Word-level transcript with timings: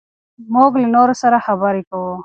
موږ 0.53 0.71
له 0.81 0.87
نورو 0.95 1.13
سره 1.21 1.37
خبرې 1.45 1.81
کوو. 1.89 2.13